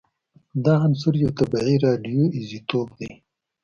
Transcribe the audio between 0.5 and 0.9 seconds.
دا